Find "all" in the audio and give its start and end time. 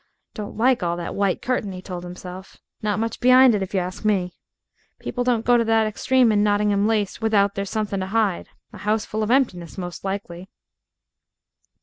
0.81-0.97